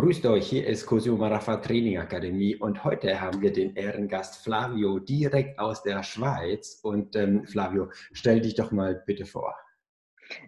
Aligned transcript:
Grüßt 0.00 0.24
euch, 0.24 0.46
hier 0.46 0.66
ist 0.66 0.86
Cosio 0.86 1.14
Marafa 1.14 1.58
Training 1.58 1.98
Akademie 1.98 2.56
und 2.56 2.84
heute 2.84 3.20
haben 3.20 3.42
wir 3.42 3.52
den 3.52 3.76
Ehrengast 3.76 4.42
Flavio 4.42 4.98
direkt 4.98 5.58
aus 5.58 5.82
der 5.82 6.02
Schweiz. 6.02 6.80
Und 6.82 7.14
ähm, 7.16 7.44
Flavio, 7.44 7.90
stell 8.14 8.40
dich 8.40 8.54
doch 8.54 8.72
mal 8.72 9.02
bitte 9.06 9.26
vor. 9.26 9.54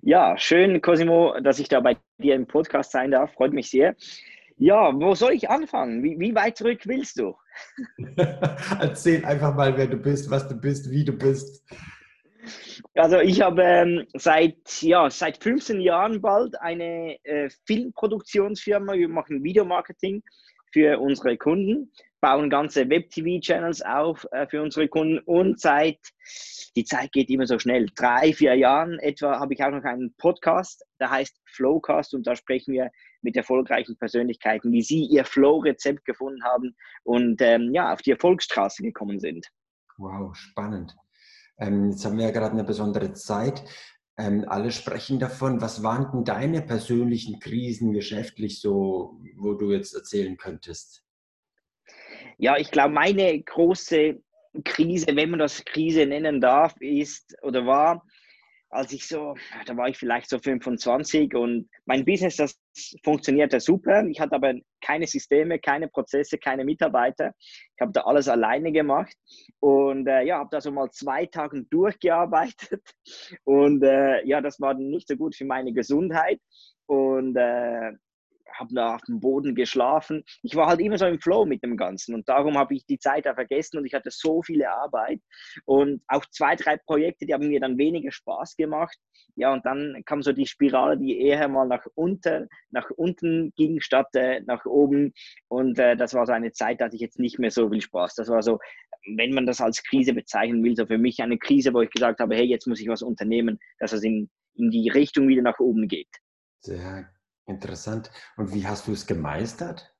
Ja, 0.00 0.38
schön, 0.38 0.80
Cosimo, 0.80 1.38
dass 1.42 1.58
ich 1.58 1.68
da 1.68 1.80
bei 1.80 1.98
dir 2.16 2.34
im 2.34 2.46
Podcast 2.46 2.92
sein 2.92 3.10
darf. 3.10 3.34
Freut 3.34 3.52
mich 3.52 3.68
sehr. 3.68 3.94
Ja, 4.56 4.90
wo 4.94 5.14
soll 5.14 5.34
ich 5.34 5.50
anfangen? 5.50 6.02
Wie, 6.02 6.18
wie 6.18 6.34
weit 6.34 6.56
zurück 6.56 6.80
willst 6.86 7.18
du? 7.18 7.36
Erzähl 8.80 9.22
einfach 9.22 9.54
mal, 9.54 9.76
wer 9.76 9.86
du 9.86 9.98
bist, 9.98 10.30
was 10.30 10.48
du 10.48 10.54
bist, 10.54 10.90
wie 10.90 11.04
du 11.04 11.12
bist. 11.12 11.62
Also 12.94 13.18
ich 13.20 13.40
habe 13.40 13.62
ähm, 13.62 14.06
seit, 14.14 14.82
ja, 14.82 15.08
seit 15.10 15.42
15 15.42 15.80
Jahren 15.80 16.20
bald 16.20 16.60
eine 16.60 17.16
äh, 17.24 17.48
Filmproduktionsfirma. 17.66 18.94
Wir 18.94 19.08
machen 19.08 19.42
Videomarketing 19.42 20.22
für 20.72 20.98
unsere 20.98 21.36
Kunden, 21.36 21.92
bauen 22.20 22.48
ganze 22.50 22.88
Web-TV-Channels 22.88 23.82
auf 23.82 24.26
äh, 24.32 24.46
für 24.46 24.62
unsere 24.62 24.88
Kunden 24.88 25.18
und 25.20 25.60
seit, 25.60 25.98
die 26.74 26.84
Zeit 26.84 27.12
geht 27.12 27.28
immer 27.28 27.46
so 27.46 27.58
schnell, 27.58 27.86
drei, 27.94 28.32
vier 28.32 28.54
Jahren 28.54 28.98
etwa 28.98 29.38
habe 29.38 29.54
ich 29.54 29.62
auch 29.62 29.70
noch 29.70 29.84
einen 29.84 30.14
Podcast, 30.16 30.84
der 30.98 31.10
heißt 31.10 31.38
Flowcast 31.44 32.14
und 32.14 32.26
da 32.26 32.34
sprechen 32.34 32.72
wir 32.72 32.90
mit 33.20 33.36
erfolgreichen 33.36 33.96
Persönlichkeiten, 33.98 34.72
wie 34.72 34.82
sie 34.82 35.04
ihr 35.04 35.24
Flow-Rezept 35.24 36.04
gefunden 36.04 36.42
haben 36.42 36.74
und 37.02 37.40
ähm, 37.42 37.72
ja, 37.74 37.92
auf 37.92 38.02
die 38.02 38.12
Erfolgsstraße 38.12 38.82
gekommen 38.82 39.20
sind. 39.20 39.46
Wow, 39.98 40.34
spannend. 40.34 40.96
Ähm, 41.62 41.90
jetzt 41.90 42.04
haben 42.04 42.18
wir 42.18 42.26
ja 42.26 42.30
gerade 42.32 42.52
eine 42.52 42.64
besondere 42.64 43.12
Zeit. 43.12 43.62
Ähm, 44.18 44.44
alle 44.48 44.72
sprechen 44.72 45.18
davon. 45.20 45.60
Was 45.60 45.82
waren 45.82 46.10
denn 46.12 46.24
deine 46.24 46.60
persönlichen 46.60 47.38
Krisen 47.38 47.92
geschäftlich 47.92 48.60
so, 48.60 49.20
wo 49.36 49.54
du 49.54 49.70
jetzt 49.70 49.94
erzählen 49.94 50.36
könntest? 50.36 51.04
Ja, 52.38 52.56
ich 52.58 52.70
glaube, 52.70 52.92
meine 52.92 53.40
große 53.40 54.20
Krise, 54.64 55.06
wenn 55.14 55.30
man 55.30 55.38
das 55.38 55.64
Krise 55.64 56.04
nennen 56.04 56.40
darf, 56.40 56.74
ist 56.80 57.36
oder 57.42 57.64
war, 57.64 58.04
als 58.72 58.92
ich 58.92 59.06
so, 59.06 59.34
da 59.66 59.76
war 59.76 59.88
ich 59.88 59.98
vielleicht 59.98 60.30
so 60.30 60.38
25 60.38 61.34
und 61.34 61.68
mein 61.84 62.04
Business, 62.06 62.36
das 62.36 62.58
funktionierte 63.04 63.60
super. 63.60 64.04
Ich 64.06 64.18
hatte 64.18 64.34
aber 64.34 64.54
keine 64.80 65.06
Systeme, 65.06 65.58
keine 65.58 65.88
Prozesse, 65.88 66.38
keine 66.38 66.64
Mitarbeiter. 66.64 67.34
Ich 67.38 67.80
habe 67.80 67.92
da 67.92 68.00
alles 68.02 68.28
alleine 68.28 68.72
gemacht 68.72 69.14
und 69.60 70.06
äh, 70.08 70.22
ja, 70.22 70.38
habe 70.38 70.48
da 70.50 70.60
so 70.60 70.70
mal 70.70 70.90
zwei 70.90 71.26
Tage 71.26 71.64
durchgearbeitet 71.64 72.82
und 73.44 73.82
äh, 73.82 74.24
ja, 74.26 74.40
das 74.40 74.58
war 74.58 74.72
nicht 74.72 75.06
so 75.06 75.16
gut 75.16 75.36
für 75.36 75.44
meine 75.44 75.74
Gesundheit 75.74 76.40
und 76.86 77.36
äh, 77.36 77.92
habe 78.52 78.74
da 78.74 78.94
auf 78.94 79.02
dem 79.02 79.20
Boden 79.20 79.54
geschlafen. 79.54 80.24
Ich 80.42 80.54
war 80.56 80.66
halt 80.66 80.80
immer 80.80 80.98
so 80.98 81.06
im 81.06 81.20
Flow 81.20 81.44
mit 81.44 81.62
dem 81.62 81.76
Ganzen 81.76 82.14
und 82.14 82.28
darum 82.28 82.58
habe 82.58 82.74
ich 82.74 82.84
die 82.86 82.98
Zeit 82.98 83.26
da 83.26 83.34
vergessen 83.34 83.78
und 83.78 83.86
ich 83.86 83.94
hatte 83.94 84.10
so 84.10 84.42
viele 84.42 84.70
Arbeit 84.70 85.20
und 85.64 86.02
auch 86.08 86.24
zwei, 86.26 86.56
drei 86.56 86.76
Projekte, 86.76 87.26
die 87.26 87.34
haben 87.34 87.48
mir 87.48 87.60
dann 87.60 87.78
weniger 87.78 88.12
Spaß 88.12 88.56
gemacht. 88.56 88.96
Ja, 89.34 89.52
und 89.52 89.64
dann 89.64 90.02
kam 90.04 90.22
so 90.22 90.32
die 90.32 90.46
Spirale, 90.46 90.98
die 90.98 91.18
eher 91.18 91.48
mal 91.48 91.66
nach 91.66 91.86
unten, 91.94 92.48
nach 92.70 92.90
unten 92.90 93.52
ging 93.56 93.80
statt 93.80 94.08
äh, 94.14 94.40
nach 94.46 94.64
oben 94.66 95.12
und 95.48 95.78
äh, 95.78 95.96
das 95.96 96.14
war 96.14 96.26
so 96.26 96.32
eine 96.32 96.52
Zeit, 96.52 96.80
da 96.80 96.86
hatte 96.86 96.96
ich 96.96 97.02
jetzt 97.02 97.18
nicht 97.18 97.38
mehr 97.38 97.50
so 97.50 97.70
viel 97.70 97.80
Spaß. 97.80 98.14
Das 98.14 98.28
war 98.28 98.42
so, 98.42 98.58
wenn 99.16 99.32
man 99.32 99.46
das 99.46 99.60
als 99.60 99.82
Krise 99.82 100.12
bezeichnen 100.12 100.62
will, 100.62 100.76
so 100.76 100.86
für 100.86 100.98
mich 100.98 101.20
eine 101.22 101.38
Krise, 101.38 101.72
wo 101.72 101.80
ich 101.80 101.90
gesagt 101.90 102.20
habe, 102.20 102.34
hey, 102.34 102.44
jetzt 102.44 102.66
muss 102.66 102.80
ich 102.80 102.88
was 102.88 103.02
unternehmen, 103.02 103.58
dass 103.78 103.92
es 103.92 104.02
in, 104.02 104.30
in 104.54 104.70
die 104.70 104.88
Richtung 104.88 105.28
wieder 105.28 105.42
nach 105.42 105.58
oben 105.58 105.88
geht. 105.88 106.10
Sehr 106.60 107.10
Interessant. 107.46 108.10
Und 108.36 108.54
wie 108.54 108.66
hast 108.66 108.86
du 108.86 108.92
es 108.92 109.06
gemeistert? 109.06 109.92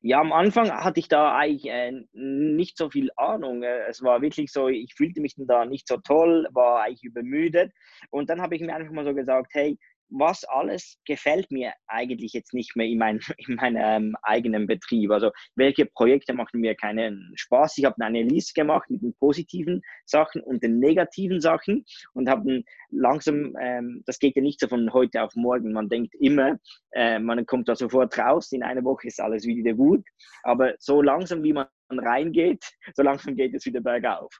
Ja, 0.00 0.20
am 0.20 0.32
Anfang 0.32 0.70
hatte 0.72 0.98
ich 0.98 1.08
da 1.08 1.36
eigentlich 1.36 1.70
äh, 1.70 1.92
nicht 2.12 2.76
so 2.76 2.90
viel 2.90 3.10
Ahnung. 3.16 3.62
Äh, 3.62 3.86
es 3.88 4.02
war 4.02 4.20
wirklich 4.20 4.50
so, 4.50 4.68
ich 4.68 4.94
fühlte 4.96 5.20
mich 5.20 5.34
da 5.36 5.64
nicht 5.64 5.86
so 5.86 5.98
toll, 5.98 6.48
war 6.52 6.82
eigentlich 6.82 7.04
übermüdet. 7.04 7.72
Und 8.10 8.28
dann 8.28 8.42
habe 8.42 8.56
ich 8.56 8.62
mir 8.62 8.74
einfach 8.74 8.92
mal 8.92 9.04
so 9.04 9.14
gesagt, 9.14 9.52
hey, 9.54 9.78
was 10.08 10.44
alles 10.44 10.98
gefällt 11.04 11.50
mir 11.50 11.72
eigentlich 11.86 12.32
jetzt 12.32 12.54
nicht 12.54 12.76
mehr 12.76 12.86
in, 12.86 12.98
mein, 12.98 13.20
in 13.38 13.56
meinem 13.56 13.76
ähm, 13.78 14.16
eigenen 14.22 14.66
Betrieb. 14.66 15.10
Also 15.10 15.30
welche 15.54 15.86
Projekte 15.86 16.32
machen 16.32 16.60
mir 16.60 16.74
keinen 16.74 17.32
Spaß. 17.36 17.78
Ich 17.78 17.84
habe 17.84 17.96
eine 18.04 18.22
Liste 18.22 18.54
gemacht 18.54 18.90
mit 18.90 19.02
den 19.02 19.14
positiven 19.14 19.82
Sachen 20.04 20.42
und 20.42 20.62
den 20.62 20.78
negativen 20.78 21.40
Sachen 21.40 21.84
und 22.12 22.28
habe 22.28 22.62
langsam, 22.90 23.54
ähm, 23.60 24.02
das 24.06 24.18
geht 24.18 24.36
ja 24.36 24.42
nicht 24.42 24.60
so 24.60 24.68
von 24.68 24.92
heute 24.92 25.22
auf 25.22 25.34
morgen. 25.34 25.72
Man 25.72 25.88
denkt 25.88 26.14
immer, 26.20 26.58
äh, 26.92 27.18
man 27.18 27.44
kommt 27.46 27.68
da 27.68 27.76
sofort 27.76 28.16
raus, 28.18 28.52
in 28.52 28.62
einer 28.62 28.84
Woche 28.84 29.08
ist 29.08 29.20
alles 29.20 29.44
wieder 29.46 29.74
gut. 29.74 30.04
Aber 30.42 30.74
so 30.78 31.02
langsam, 31.02 31.42
wie 31.42 31.52
man 31.52 31.66
reingeht, 31.90 32.64
so 32.94 33.02
langsam 33.02 33.36
geht 33.36 33.54
es 33.54 33.66
wieder 33.66 33.80
bergauf. 33.80 34.38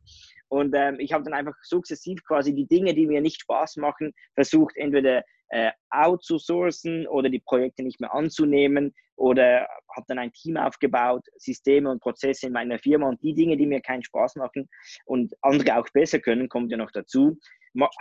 Und 0.48 0.74
ähm, 0.76 1.00
ich 1.00 1.12
habe 1.12 1.24
dann 1.24 1.34
einfach 1.34 1.56
sukzessiv 1.62 2.22
quasi 2.24 2.54
die 2.54 2.66
Dinge, 2.66 2.94
die 2.94 3.06
mir 3.06 3.20
nicht 3.20 3.40
Spaß 3.40 3.76
machen, 3.76 4.12
versucht 4.34 4.76
entweder 4.76 5.24
äh, 5.48 5.70
outzusourcen 5.90 7.06
oder 7.06 7.28
die 7.28 7.40
Projekte 7.40 7.82
nicht 7.82 8.00
mehr 8.00 8.12
anzunehmen 8.12 8.94
oder 9.16 9.66
habe 9.94 10.06
dann 10.08 10.18
ein 10.18 10.32
Team 10.32 10.56
aufgebaut, 10.56 11.24
Systeme 11.38 11.90
und 11.90 12.00
Prozesse 12.00 12.46
in 12.46 12.52
meiner 12.52 12.78
Firma 12.78 13.08
und 13.08 13.22
die 13.22 13.34
Dinge, 13.34 13.56
die 13.56 13.66
mir 13.66 13.80
keinen 13.80 14.04
Spaß 14.04 14.36
machen 14.36 14.68
und 15.06 15.32
andere 15.42 15.78
auch 15.78 15.88
besser 15.92 16.18
können, 16.18 16.48
kommt 16.48 16.70
ja 16.70 16.76
noch 16.76 16.90
dazu, 16.92 17.38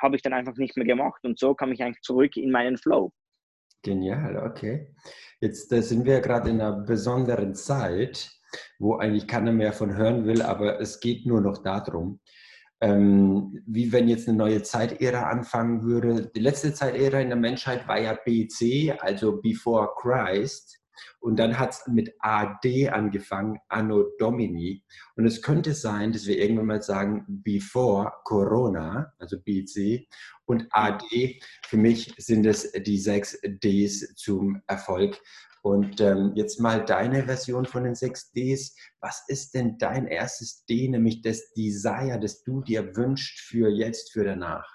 habe 0.01 0.15
ich 0.15 0.21
dann 0.21 0.33
einfach 0.33 0.55
nicht 0.57 0.75
mehr 0.75 0.85
gemacht 0.85 1.23
und 1.23 1.39
so 1.39 1.53
kam 1.53 1.71
ich 1.71 1.81
eigentlich 1.81 2.01
zurück 2.01 2.35
in 2.37 2.51
meinen 2.51 2.77
Flow. 2.77 3.11
Genial, 3.83 4.37
okay. 4.37 4.95
Jetzt 5.39 5.71
da 5.71 5.81
sind 5.81 6.05
wir 6.05 6.19
gerade 6.21 6.49
in 6.49 6.59
einer 6.59 6.79
besonderen 6.81 7.53
Zeit, 7.53 8.31
wo 8.79 8.95
eigentlich 8.95 9.27
keiner 9.27 9.51
mehr 9.51 9.73
von 9.73 9.95
hören 9.95 10.25
will, 10.25 10.41
aber 10.41 10.79
es 10.79 10.99
geht 10.99 11.25
nur 11.25 11.41
noch 11.41 11.61
darum, 11.61 12.19
ähm, 12.81 13.61
wie 13.65 13.91
wenn 13.91 14.07
jetzt 14.07 14.27
eine 14.27 14.37
neue 14.37 14.63
Zeitära 14.63 15.29
anfangen 15.29 15.83
würde. 15.83 16.31
Die 16.35 16.41
letzte 16.41 16.73
Zeitära 16.73 17.19
in 17.19 17.29
der 17.29 17.37
Menschheit 17.37 17.87
war 17.87 17.99
ja 17.99 18.13
BC, 18.13 18.97
also 18.99 19.41
Before 19.41 19.89
Christ. 19.97 20.81
Und 21.19 21.37
dann 21.37 21.57
hat 21.59 21.71
es 21.71 21.87
mit 21.87 22.13
AD 22.19 22.89
angefangen, 22.89 23.57
Anno 23.67 24.05
Domini. 24.17 24.83
Und 25.15 25.25
es 25.25 25.41
könnte 25.41 25.73
sein, 25.73 26.11
dass 26.13 26.25
wir 26.25 26.37
irgendwann 26.37 26.67
mal 26.67 26.81
sagen, 26.81 27.25
Before 27.27 28.11
Corona, 28.23 29.13
also 29.19 29.37
BC. 29.41 30.07
Und 30.45 30.67
AD, 30.69 31.39
für 31.67 31.77
mich 31.77 32.13
sind 32.17 32.45
es 32.45 32.71
die 32.71 32.99
sechs 32.99 33.37
Ds 33.43 34.15
zum 34.15 34.61
Erfolg. 34.67 35.19
Und 35.65 35.99
ähm, 35.99 36.31
jetzt 36.35 36.59
mal 36.59 36.85
deine 36.85 37.23
Version 37.23 37.65
von 37.65 37.85
den 37.85 37.95
6Ds. 37.95 38.75
Was 38.99 39.25
ist 39.27 39.55
denn 39.55 39.79
dein 39.79 40.05
erstes 40.05 40.63
D, 40.67 40.87
nämlich 40.87 41.23
das 41.23 41.53
Desire, 41.53 42.19
das 42.19 42.43
du 42.43 42.61
dir 42.61 42.95
wünschst 42.95 43.39
für 43.39 43.67
jetzt, 43.71 44.13
für 44.13 44.23
danach? 44.23 44.69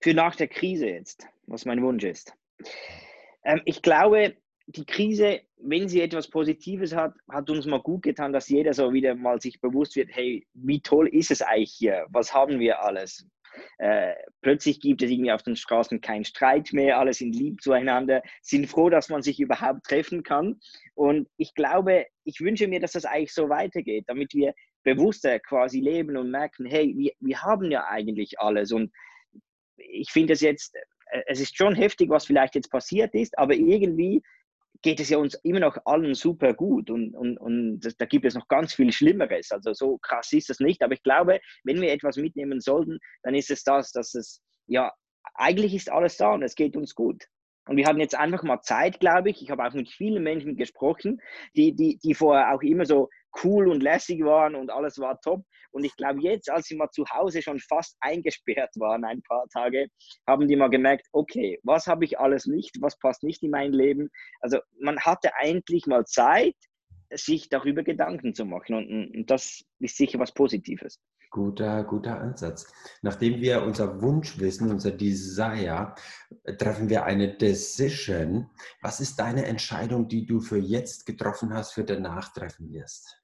Für 0.00 0.14
nach 0.14 0.34
der 0.34 0.48
Krise 0.48 0.88
jetzt, 0.88 1.28
was 1.46 1.64
mein 1.64 1.80
Wunsch 1.80 2.02
ist. 2.02 2.34
Ähm, 3.44 3.62
ich 3.66 3.82
glaube, 3.82 4.36
die 4.66 4.84
Krise, 4.84 5.42
wenn 5.58 5.88
sie 5.88 6.00
etwas 6.00 6.28
Positives 6.28 6.92
hat, 6.92 7.14
hat 7.30 7.48
uns 7.48 7.66
mal 7.66 7.80
gut 7.80 8.02
getan, 8.02 8.32
dass 8.32 8.48
jeder 8.48 8.74
so 8.74 8.92
wieder 8.92 9.14
mal 9.14 9.40
sich 9.40 9.60
bewusst 9.60 9.94
wird, 9.94 10.08
hey, 10.10 10.44
wie 10.54 10.80
toll 10.80 11.06
ist 11.06 11.30
es 11.30 11.40
eigentlich 11.40 11.70
hier? 11.70 12.04
Was 12.08 12.34
haben 12.34 12.58
wir 12.58 12.82
alles? 12.82 13.24
Äh, 13.78 14.14
plötzlich 14.42 14.80
gibt 14.80 15.02
es 15.02 15.10
irgendwie 15.10 15.32
auf 15.32 15.42
den 15.42 15.56
Straßen 15.56 16.00
keinen 16.00 16.24
Streit 16.24 16.72
mehr, 16.72 16.98
alle 16.98 17.12
sind 17.12 17.34
lieb 17.34 17.62
zueinander, 17.62 18.22
sind 18.42 18.66
froh, 18.66 18.90
dass 18.90 19.08
man 19.08 19.22
sich 19.22 19.40
überhaupt 19.40 19.84
treffen 19.84 20.22
kann. 20.22 20.60
Und 20.94 21.28
ich 21.36 21.54
glaube, 21.54 22.06
ich 22.24 22.40
wünsche 22.40 22.68
mir, 22.68 22.80
dass 22.80 22.92
das 22.92 23.04
eigentlich 23.04 23.34
so 23.34 23.48
weitergeht, 23.48 24.04
damit 24.06 24.34
wir 24.34 24.54
bewusster 24.84 25.40
quasi 25.40 25.80
leben 25.80 26.16
und 26.16 26.30
merken, 26.30 26.66
hey, 26.66 26.94
wir, 26.96 27.12
wir 27.20 27.42
haben 27.42 27.70
ja 27.70 27.86
eigentlich 27.88 28.38
alles. 28.38 28.72
Und 28.72 28.92
ich 29.76 30.10
finde 30.10 30.34
es 30.34 30.40
jetzt, 30.40 30.76
äh, 31.10 31.22
es 31.26 31.40
ist 31.40 31.56
schon 31.56 31.74
heftig, 31.74 32.10
was 32.10 32.26
vielleicht 32.26 32.54
jetzt 32.54 32.70
passiert 32.70 33.14
ist, 33.14 33.36
aber 33.38 33.54
irgendwie 33.54 34.22
geht 34.82 35.00
es 35.00 35.08
ja 35.08 35.18
uns 35.18 35.34
immer 35.42 35.60
noch 35.60 35.78
allen 35.84 36.14
super 36.14 36.52
gut 36.54 36.90
und, 36.90 37.14
und, 37.14 37.38
und 37.38 37.80
da 37.98 38.04
gibt 38.06 38.24
es 38.24 38.34
noch 38.34 38.48
ganz 38.48 38.74
viel 38.74 38.92
Schlimmeres. 38.92 39.50
Also 39.50 39.72
so 39.72 39.98
krass 39.98 40.32
ist 40.32 40.50
das 40.50 40.60
nicht, 40.60 40.82
aber 40.82 40.94
ich 40.94 41.02
glaube, 41.02 41.40
wenn 41.64 41.80
wir 41.80 41.92
etwas 41.92 42.16
mitnehmen 42.16 42.60
sollten, 42.60 42.98
dann 43.22 43.34
ist 43.34 43.50
es 43.50 43.64
das, 43.64 43.92
dass 43.92 44.14
es, 44.14 44.42
ja, 44.66 44.92
eigentlich 45.34 45.74
ist 45.74 45.90
alles 45.90 46.16
da 46.16 46.32
und 46.32 46.42
es 46.42 46.54
geht 46.54 46.76
uns 46.76 46.94
gut. 46.94 47.24
Und 47.66 47.78
wir 47.78 47.86
hatten 47.86 48.00
jetzt 48.00 48.14
einfach 48.14 48.42
mal 48.42 48.60
Zeit, 48.60 49.00
glaube 49.00 49.30
ich. 49.30 49.40
Ich 49.40 49.50
habe 49.50 49.64
auch 49.64 49.72
mit 49.72 49.88
vielen 49.88 50.22
Menschen 50.22 50.56
gesprochen, 50.56 51.20
die, 51.56 51.74
die, 51.74 51.98
die 51.98 52.14
vorher 52.14 52.54
auch 52.54 52.62
immer 52.62 52.84
so 52.84 53.08
cool 53.42 53.68
und 53.68 53.82
lässig 53.82 54.24
waren 54.24 54.54
und 54.54 54.70
alles 54.70 54.98
war 54.98 55.20
top. 55.20 55.44
Und 55.72 55.84
ich 55.84 55.96
glaube, 55.96 56.20
jetzt, 56.22 56.50
als 56.50 56.66
sie 56.66 56.76
mal 56.76 56.90
zu 56.90 57.04
Hause 57.06 57.42
schon 57.42 57.58
fast 57.58 57.96
eingesperrt 58.00 58.70
waren, 58.76 59.04
ein 59.04 59.22
paar 59.22 59.46
Tage, 59.48 59.88
haben 60.26 60.46
die 60.46 60.56
mal 60.56 60.70
gemerkt, 60.70 61.08
okay, 61.12 61.58
was 61.64 61.86
habe 61.86 62.04
ich 62.04 62.18
alles 62.18 62.46
nicht, 62.46 62.76
was 62.80 62.98
passt 62.98 63.24
nicht 63.24 63.42
in 63.42 63.50
mein 63.50 63.72
Leben. 63.72 64.08
Also 64.40 64.58
man 64.78 65.00
hatte 65.00 65.34
eigentlich 65.34 65.86
mal 65.86 66.04
Zeit, 66.04 66.54
sich 67.12 67.48
darüber 67.48 67.82
Gedanken 67.82 68.34
zu 68.34 68.44
machen. 68.44 68.74
Und, 68.74 69.16
und 69.16 69.30
das 69.30 69.64
ist 69.80 69.96
sicher 69.96 70.18
was 70.18 70.32
Positives. 70.32 71.00
Guter, 71.30 71.82
guter 71.82 72.20
Ansatz. 72.20 72.72
Nachdem 73.02 73.40
wir 73.40 73.62
unser 73.62 74.00
Wunsch 74.00 74.38
wissen, 74.38 74.70
unser 74.70 74.92
Desire, 74.92 75.94
treffen 76.58 76.88
wir 76.88 77.04
eine 77.04 77.36
Decision. 77.36 78.50
Was 78.80 79.00
ist 79.00 79.18
deine 79.18 79.44
Entscheidung, 79.46 80.06
die 80.06 80.26
du 80.26 80.40
für 80.40 80.58
jetzt 80.58 81.06
getroffen 81.06 81.52
hast, 81.52 81.72
für 81.72 81.82
danach 81.82 82.32
treffen 82.32 82.72
wirst? 82.72 83.23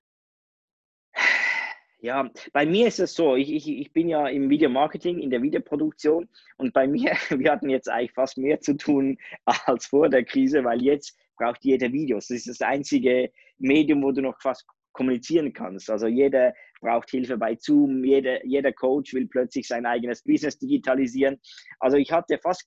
Ja, 2.03 2.31
bei 2.55 2.65
mir 2.65 2.89
ist 2.89 2.99
es 2.99 3.13
so, 3.15 3.37
ich, 3.37 3.53
ich, 3.53 3.69
ich 3.69 3.93
bin 3.93 4.09
ja 4.09 4.27
im 4.27 4.49
Videomarketing, 4.49 5.19
in 5.19 5.29
der 5.29 5.43
Videoproduktion 5.43 6.29
und 6.57 6.73
bei 6.73 6.87
mir, 6.87 7.13
wir 7.31 7.53
hatten 7.53 7.69
jetzt 7.69 7.91
eigentlich 7.91 8.13
fast 8.13 8.39
mehr 8.39 8.61
zu 8.61 8.75
tun 8.77 9.19
als 9.45 9.87
vor 9.87 10.09
der 10.09 10.25
Krise, 10.25 10.65
weil 10.65 10.83
jetzt 10.83 11.19
braucht 11.37 11.63
jeder 11.63 11.93
Videos. 11.93 12.29
Das 12.29 12.39
ist 12.39 12.49
das 12.49 12.63
einzige 12.63 13.31
Medium, 13.59 14.03
wo 14.03 14.13
du 14.13 14.23
noch 14.23 14.41
fast 14.41 14.67
kommunizieren 14.93 15.53
kannst. 15.53 15.91
Also 15.91 16.07
jeder 16.07 16.55
braucht 16.81 17.11
Hilfe 17.11 17.37
bei 17.37 17.57
Zoom, 17.59 18.03
jeder, 18.05 18.45
jeder 18.47 18.73
Coach 18.73 19.13
will 19.13 19.29
plötzlich 19.29 19.69
sein 19.69 19.85
eigenes 19.85 20.23
Business 20.23 20.59
digitalisieren. 20.59 21.39
Also 21.81 21.99
ich 21.99 22.11
hatte 22.11 22.39
fast 22.39 22.67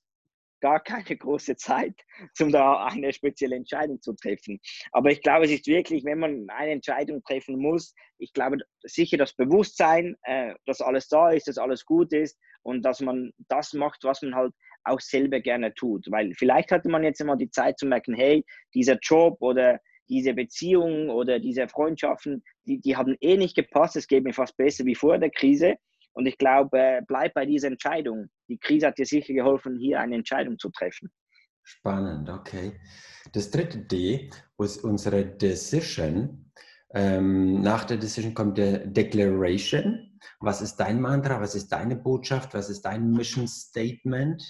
gar 0.64 0.80
keine 0.80 1.04
große 1.18 1.56
Zeit, 1.56 1.94
um 2.40 2.50
da 2.50 2.86
eine 2.86 3.12
spezielle 3.12 3.54
Entscheidung 3.54 4.00
zu 4.00 4.14
treffen. 4.14 4.58
Aber 4.92 5.10
ich 5.10 5.20
glaube, 5.20 5.44
es 5.44 5.52
ist 5.52 5.66
wirklich, 5.66 6.04
wenn 6.04 6.18
man 6.18 6.46
eine 6.48 6.72
Entscheidung 6.72 7.22
treffen 7.22 7.58
muss, 7.58 7.94
ich 8.18 8.32
glaube 8.32 8.56
sicher 8.82 9.18
das 9.18 9.34
Bewusstsein, 9.34 10.16
äh, 10.22 10.54
dass 10.64 10.80
alles 10.80 11.08
da 11.08 11.30
ist, 11.30 11.48
dass 11.48 11.58
alles 11.58 11.84
gut 11.84 12.14
ist 12.14 12.38
und 12.62 12.82
dass 12.82 13.00
man 13.00 13.32
das 13.48 13.74
macht, 13.74 14.04
was 14.04 14.22
man 14.22 14.34
halt 14.34 14.54
auch 14.84 15.00
selber 15.00 15.40
gerne 15.40 15.74
tut. 15.74 16.06
Weil 16.10 16.32
vielleicht 16.34 16.70
hatte 16.70 16.88
man 16.88 17.04
jetzt 17.04 17.20
immer 17.20 17.36
die 17.36 17.50
Zeit 17.50 17.78
zu 17.78 17.84
merken, 17.86 18.14
hey, 18.14 18.42
dieser 18.72 18.98
Job 19.02 19.36
oder 19.40 19.78
diese 20.08 20.32
Beziehungen 20.32 21.10
oder 21.10 21.40
diese 21.40 21.68
Freundschaften, 21.68 22.42
die, 22.66 22.80
die 22.80 22.96
haben 22.96 23.16
eh 23.20 23.36
nicht 23.36 23.54
gepasst. 23.54 23.96
Es 23.96 24.06
geht 24.06 24.24
mir 24.24 24.32
fast 24.32 24.56
besser 24.56 24.86
wie 24.86 24.94
vor 24.94 25.18
der 25.18 25.30
Krise. 25.30 25.76
Und 26.14 26.26
ich 26.26 26.38
glaube, 26.38 27.00
bleib 27.06 27.34
bei 27.34 27.44
dieser 27.44 27.68
Entscheidung. 27.68 28.28
Die 28.48 28.58
Krise 28.58 28.86
hat 28.86 28.98
dir 28.98 29.06
sicher 29.06 29.34
geholfen, 29.34 29.78
hier 29.78 30.00
eine 30.00 30.14
Entscheidung 30.16 30.58
zu 30.58 30.70
treffen. 30.70 31.10
Spannend, 31.62 32.28
okay. 32.28 32.78
Das 33.32 33.50
dritte 33.50 33.78
D 33.78 34.30
ist 34.58 34.84
unsere 34.84 35.24
Decision. 35.24 36.52
Ähm, 36.94 37.60
nach 37.60 37.84
der 37.84 37.96
Decision 37.96 38.34
kommt 38.34 38.58
der 38.58 38.86
Declaration. 38.86 40.18
Was 40.40 40.62
ist 40.62 40.76
dein 40.76 41.00
Mantra? 41.00 41.40
Was 41.40 41.54
ist 41.54 41.68
deine 41.68 41.96
Botschaft? 41.96 42.54
Was 42.54 42.70
ist 42.70 42.82
dein 42.82 43.10
Mission 43.10 43.48
Statement? 43.48 44.42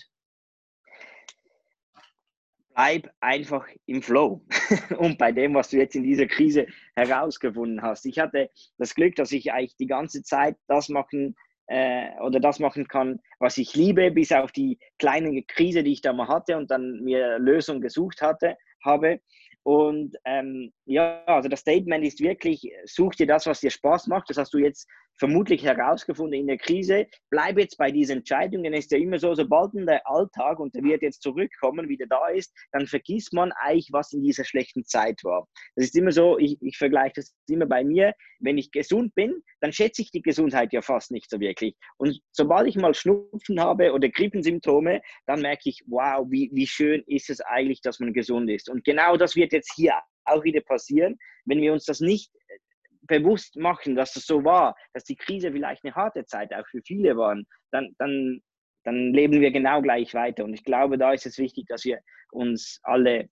bleib 2.74 3.10
einfach 3.20 3.66
im 3.86 4.02
Flow 4.02 4.44
und 4.98 5.16
bei 5.18 5.32
dem, 5.32 5.54
was 5.54 5.70
du 5.70 5.76
jetzt 5.76 5.94
in 5.94 6.02
dieser 6.02 6.26
Krise 6.26 6.66
herausgefunden 6.96 7.82
hast. 7.82 8.04
Ich 8.04 8.18
hatte 8.18 8.50
das 8.78 8.94
Glück, 8.94 9.14
dass 9.16 9.32
ich 9.32 9.52
eigentlich 9.52 9.76
die 9.76 9.86
ganze 9.86 10.22
Zeit 10.22 10.56
das 10.66 10.88
machen 10.88 11.36
äh, 11.66 12.08
oder 12.20 12.40
das 12.40 12.58
machen 12.58 12.88
kann, 12.88 13.20
was 13.38 13.58
ich 13.58 13.74
liebe, 13.74 14.10
bis 14.10 14.32
auf 14.32 14.52
die 14.52 14.78
kleine 14.98 15.42
Krise, 15.42 15.82
die 15.82 15.92
ich 15.92 16.02
da 16.02 16.12
mal 16.12 16.28
hatte 16.28 16.56
und 16.56 16.70
dann 16.70 17.00
mir 17.00 17.38
Lösung 17.38 17.80
gesucht 17.80 18.20
hatte, 18.20 18.56
habe. 18.84 19.20
Und 19.62 20.16
ähm, 20.26 20.72
ja, 20.86 21.24
also 21.26 21.48
das 21.48 21.60
Statement 21.60 22.04
ist 22.04 22.20
wirklich, 22.20 22.70
such 22.84 23.14
dir 23.14 23.26
das, 23.26 23.46
was 23.46 23.60
dir 23.60 23.70
Spaß 23.70 24.06
macht. 24.08 24.28
Das 24.28 24.36
hast 24.36 24.52
du 24.52 24.58
jetzt 24.58 24.86
vermutlich 25.18 25.64
herausgefunden 25.64 26.40
in 26.40 26.46
der 26.46 26.58
Krise. 26.58 27.06
Bleib 27.30 27.58
jetzt 27.58 27.78
bei 27.78 27.90
dieser 27.90 28.14
Entscheidung, 28.14 28.64
denn 28.64 28.74
es 28.74 28.86
ist 28.86 28.92
ja 28.92 28.98
immer 28.98 29.18
so, 29.18 29.34
sobald 29.34 29.72
der 29.74 30.06
Alltag, 30.06 30.58
und 30.58 30.74
der 30.74 30.82
wird 30.82 31.02
jetzt 31.02 31.22
zurückkommen, 31.22 31.88
wieder 31.88 32.06
da 32.06 32.28
ist, 32.28 32.52
dann 32.72 32.86
vergisst 32.86 33.32
man 33.32 33.52
eigentlich, 33.52 33.88
was 33.92 34.12
in 34.12 34.22
dieser 34.22 34.44
schlechten 34.44 34.84
Zeit 34.84 35.22
war. 35.24 35.46
Das 35.76 35.86
ist 35.86 35.96
immer 35.96 36.12
so, 36.12 36.38
ich, 36.38 36.58
ich 36.60 36.76
vergleiche 36.76 37.14
das 37.16 37.34
immer 37.48 37.66
bei 37.66 37.82
mir, 37.82 38.12
wenn 38.40 38.58
ich 38.58 38.70
gesund 38.70 39.14
bin, 39.14 39.42
dann 39.60 39.72
schätze 39.72 40.02
ich 40.02 40.10
die 40.10 40.22
Gesundheit 40.22 40.72
ja 40.72 40.82
fast 40.82 41.10
nicht 41.12 41.30
so 41.30 41.40
wirklich. 41.40 41.76
Und 41.96 42.20
sobald 42.32 42.68
ich 42.68 42.76
mal 42.76 42.94
Schnupfen 42.94 43.58
habe 43.60 43.92
oder 43.92 44.08
Grippensymptome, 44.08 45.00
dann 45.26 45.40
merke 45.40 45.70
ich, 45.70 45.82
wow, 45.86 46.26
wie, 46.28 46.50
wie 46.52 46.66
schön 46.66 47.02
ist 47.06 47.30
es 47.30 47.40
eigentlich, 47.40 47.80
dass 47.80 48.00
man 48.00 48.12
gesund 48.12 48.50
ist. 48.50 48.68
Und 48.68 48.84
genau 48.84 49.16
das 49.16 49.34
wird 49.34 49.52
jetzt 49.52 49.72
hier 49.74 49.94
auch 50.24 50.44
wieder 50.44 50.60
passieren, 50.60 51.18
wenn 51.44 51.60
wir 51.60 51.72
uns 51.72 51.84
das 51.84 52.00
nicht 52.00 52.34
äh, 52.48 52.58
bewusst 53.02 53.56
machen, 53.56 53.94
dass 53.94 54.14
das 54.14 54.26
so 54.26 54.44
war, 54.44 54.76
dass 54.92 55.04
die 55.04 55.16
Krise 55.16 55.52
vielleicht 55.52 55.84
eine 55.84 55.94
harte 55.94 56.24
Zeit 56.24 56.54
auch 56.54 56.66
für 56.68 56.82
viele 56.82 57.16
war, 57.16 57.36
dann, 57.70 57.94
dann, 57.98 58.40
dann 58.84 59.12
leben 59.12 59.40
wir 59.40 59.50
genau 59.50 59.82
gleich 59.82 60.14
weiter. 60.14 60.44
Und 60.44 60.54
ich 60.54 60.64
glaube, 60.64 60.98
da 60.98 61.12
ist 61.12 61.26
es 61.26 61.38
wichtig, 61.38 61.66
dass 61.68 61.84
wir 61.84 62.00
uns 62.32 62.80
alle 62.82 63.28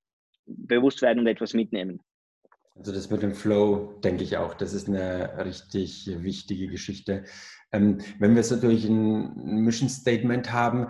bewusst 0.47 1.03
werden 1.03 1.21
und 1.21 1.27
etwas 1.27 1.55
mitnehmen. 1.55 2.01
Also 2.75 2.93
das 2.93 3.11
mit 3.11 3.23
dem 3.23 3.35
Flow, 3.35 3.99
denke 4.03 4.25
ich 4.25 4.39
auch, 4.39 4.55
das 4.55 4.73
ist 4.73 4.89
eine 4.89 5.45
richtig 5.45 6.09
wichtige 6.23 6.69
Geschichte. 6.69 7.25
Ähm, 7.71 8.01
wenn 8.19 8.31
wir 8.31 8.39
jetzt 8.39 8.51
natürlich 8.51 8.87
ein 8.87 9.35
Mission 9.63 9.91
Statement 9.91 10.53
haben, 10.53 10.89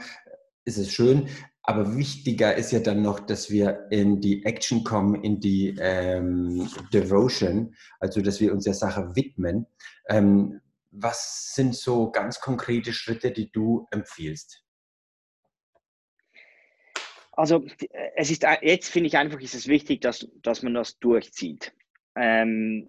ist 0.65 0.79
es 0.79 0.93
schön, 0.93 1.29
aber 1.63 1.97
wichtiger 1.97 2.57
ist 2.57 2.73
ja 2.73 2.81
dann 2.81 3.03
noch, 3.03 3.21
dass 3.21 3.51
wir 3.51 3.87
in 3.91 4.21
die 4.21 4.45
Action 4.45 4.83
kommen, 4.83 5.23
in 5.23 5.39
die 5.39 5.77
ähm, 5.79 6.69
Devotion, 6.93 7.75
also 8.01 8.21
dass 8.21 8.41
wir 8.41 8.53
uns 8.53 8.65
der 8.65 8.75
Sache 8.75 9.15
widmen. 9.15 9.67
Ähm, 10.09 10.61
was 10.91 11.55
sind 11.55 11.75
so 11.75 12.11
ganz 12.11 12.41
konkrete 12.41 12.93
Schritte, 12.93 13.31
die 13.31 13.51
du 13.51 13.87
empfiehlst? 13.93 14.65
Also 17.33 17.65
es 18.17 18.31
ist 18.31 18.45
jetzt 18.61 18.91
finde 18.91 19.07
ich 19.07 19.17
einfach, 19.17 19.41
ist 19.41 19.55
es 19.55 19.67
wichtig, 19.67 20.03
dass, 20.03 20.29
dass 20.43 20.63
man 20.63 20.75
das 20.75 20.99
durchzieht. 20.99 21.73
Ähm, 22.15 22.89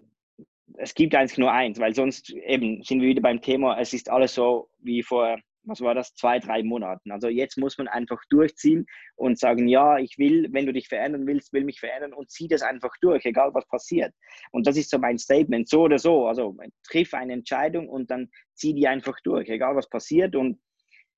es 0.74 0.94
gibt 0.94 1.14
eigentlich 1.14 1.38
nur 1.38 1.52
eins, 1.52 1.78
weil 1.78 1.94
sonst 1.94 2.30
eben 2.30 2.82
sind 2.82 3.00
wir 3.00 3.08
wieder 3.08 3.22
beim 3.22 3.40
Thema, 3.40 3.78
es 3.80 3.94
ist 3.94 4.10
alles 4.10 4.34
so 4.34 4.68
wie 4.80 5.02
vor 5.02 5.38
was 5.66 5.80
war 5.80 5.94
das, 5.94 6.14
zwei, 6.14 6.38
drei 6.38 6.62
Monaten. 6.62 7.10
Also 7.10 7.28
jetzt 7.28 7.56
muss 7.56 7.78
man 7.78 7.88
einfach 7.88 8.20
durchziehen 8.28 8.86
und 9.16 9.38
sagen, 9.38 9.68
ja, 9.68 9.98
ich 9.98 10.18
will, 10.18 10.48
wenn 10.52 10.66
du 10.66 10.72
dich 10.72 10.88
verändern 10.88 11.26
willst, 11.26 11.52
will 11.52 11.64
mich 11.64 11.80
verändern 11.80 12.12
und 12.12 12.30
zieh 12.30 12.48
das 12.48 12.62
einfach 12.62 12.92
durch, 13.00 13.24
egal 13.24 13.52
was 13.54 13.66
passiert. 13.66 14.12
Und 14.50 14.66
das 14.66 14.76
ist 14.76 14.90
so 14.90 14.98
mein 14.98 15.18
Statement, 15.18 15.68
so 15.68 15.82
oder 15.82 15.98
so. 15.98 16.26
Also 16.26 16.56
triff 16.84 17.14
eine 17.14 17.32
Entscheidung 17.32 17.88
und 17.88 18.10
dann 18.10 18.30
zieh 18.54 18.74
die 18.74 18.86
einfach 18.86 19.18
durch, 19.22 19.48
egal 19.48 19.76
was 19.76 19.88
passiert. 19.88 20.36
Und 20.36 20.60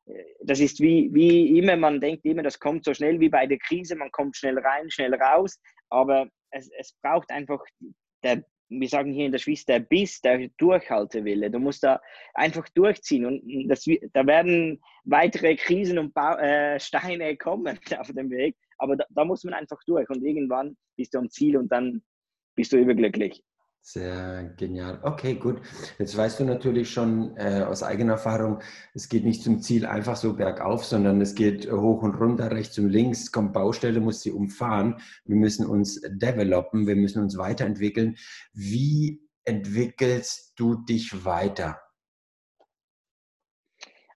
äh, 0.07 0.25
das 0.43 0.61
ist 0.61 0.81
wie, 0.81 1.13
wie 1.13 1.59
immer, 1.59 1.77
man 1.77 2.01
denkt 2.01 2.25
immer, 2.25 2.43
das 2.43 2.59
kommt 2.59 2.85
so 2.85 2.95
schnell 2.95 3.21
wie 3.21 3.29
bei 3.29 3.47
der 3.47 3.59
Krise, 3.59 3.97
man 3.97 4.11
kommt 4.11 4.37
schnell 4.37 4.59
rein, 4.59 4.91
schnell 4.91 5.15
raus, 5.15 5.61
aber 5.91 6.29
es, 6.51 6.71
es 6.79 6.95
braucht 7.03 7.31
einfach 7.31 7.63
der 8.23 8.45
wir 8.69 8.89
sagen 8.89 9.13
hier 9.13 9.27
in 9.27 9.33
der 9.33 9.39
Schweiz, 9.39 9.65
der 9.65 9.81
Biss, 9.81 10.21
der 10.21 10.49
Durchhaltewille. 10.59 11.51
Du 11.51 11.59
musst 11.59 11.83
da 11.83 12.01
einfach 12.35 12.69
durchziehen 12.71 13.25
und 13.25 13.69
das, 13.69 13.85
da 14.13 14.27
werden 14.27 14.81
weitere 15.05 15.57
Krisen 15.57 15.99
und 15.99 16.15
Bau, 16.15 16.37
äh, 16.37 16.81
Steine 16.81 17.37
kommen 17.39 17.79
auf 17.99 18.13
dem 18.13 18.31
Weg, 18.31 18.57
aber 18.79 18.97
da, 18.97 19.05
da, 19.11 19.25
muss 19.25 19.45
man 19.45 19.55
einfach 19.55 19.79
durch 19.87 20.09
und 20.11 20.25
irgendwann 20.25 20.77
bist 20.97 21.15
du 21.15 21.19
am 21.19 21.31
Ziel 21.31 21.57
und 21.57 21.71
dann 21.71 22.03
bist 22.55 22.73
du 22.73 22.79
überglücklich. 22.79 23.43
Sehr 23.89 24.53
genial. 24.57 24.99
Okay, 25.05 25.37
gut. 25.37 25.61
Jetzt 26.01 26.17
weißt 26.17 26.41
du 26.41 26.45
natürlich 26.45 26.91
schon 26.91 27.37
äh, 27.37 27.63
aus 27.63 27.85
eigener 27.85 28.15
Erfahrung, 28.15 28.59
es 28.95 29.09
geht 29.09 29.25
nicht 29.25 29.45
zum 29.45 29.63
Ziel 29.63 29.87
einfach 29.87 30.17
so 30.17 30.35
bergauf, 30.35 30.85
sondern 30.85 31.21
es 31.21 31.37
geht 31.37 31.71
hoch 31.71 32.03
und 32.03 32.17
runter, 32.17 32.51
rechts 32.51 32.77
und 32.81 32.89
links, 32.89 33.31
kommt 33.31 33.53
Baustelle, 33.53 34.01
muss 34.01 34.23
sie 34.23 34.33
umfahren. 34.33 34.97
Wir 35.25 35.37
müssen 35.37 35.67
uns 35.67 36.01
developen, 36.05 36.89
wir 36.89 36.97
müssen 36.97 37.23
uns 37.23 37.39
weiterentwickeln. 37.39 38.17
Wie 38.53 39.23
entwickelst 39.45 40.55
du 40.57 40.83
dich 40.85 41.25
weiter? 41.25 41.81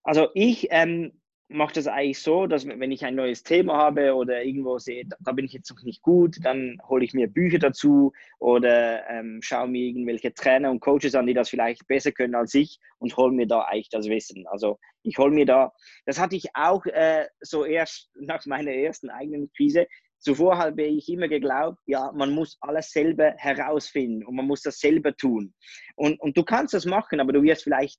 Also 0.02 0.30
ich 0.34 0.66
ähm, 0.72 1.19
mache 1.50 1.74
das 1.74 1.88
eigentlich 1.88 2.20
so, 2.20 2.46
dass 2.46 2.66
wenn 2.66 2.92
ich 2.92 3.04
ein 3.04 3.16
neues 3.16 3.42
Thema 3.42 3.76
habe 3.76 4.14
oder 4.14 4.42
irgendwo 4.42 4.78
sehe, 4.78 5.04
da 5.20 5.32
bin 5.32 5.44
ich 5.44 5.52
jetzt 5.52 5.70
noch 5.70 5.82
nicht 5.82 6.00
gut, 6.00 6.36
dann 6.42 6.78
hole 6.88 7.04
ich 7.04 7.12
mir 7.12 7.26
Bücher 7.26 7.58
dazu 7.58 8.12
oder 8.38 9.08
ähm, 9.10 9.40
schaue 9.42 9.68
mir 9.68 9.82
irgendwelche 9.82 10.32
Trainer 10.32 10.70
und 10.70 10.80
Coaches 10.80 11.14
an, 11.14 11.26
die 11.26 11.34
das 11.34 11.50
vielleicht 11.50 11.86
besser 11.88 12.12
können 12.12 12.36
als 12.36 12.54
ich 12.54 12.78
und 12.98 13.16
hole 13.16 13.32
mir 13.32 13.46
da 13.46 13.62
eigentlich 13.62 13.88
das 13.88 14.06
Wissen. 14.06 14.46
Also 14.46 14.78
ich 15.02 15.18
hole 15.18 15.32
mir 15.32 15.44
da, 15.44 15.72
das 16.06 16.20
hatte 16.20 16.36
ich 16.36 16.46
auch 16.54 16.86
äh, 16.86 17.26
so 17.40 17.64
erst 17.64 18.10
nach 18.20 18.46
meiner 18.46 18.72
ersten 18.72 19.10
eigenen 19.10 19.50
Krise. 19.56 19.86
Zuvor 20.20 20.58
habe 20.58 20.82
ich 20.82 21.08
immer 21.08 21.28
geglaubt, 21.28 21.78
ja, 21.86 22.12
man 22.14 22.30
muss 22.32 22.58
alles 22.60 22.90
selber 22.90 23.32
herausfinden 23.38 24.24
und 24.24 24.36
man 24.36 24.46
muss 24.46 24.62
das 24.62 24.78
selber 24.78 25.16
tun. 25.16 25.54
Und, 25.96 26.20
und 26.20 26.36
du 26.36 26.44
kannst 26.44 26.74
das 26.74 26.84
machen, 26.84 27.20
aber 27.20 27.32
du 27.32 27.42
wirst 27.42 27.64
vielleicht 27.64 27.98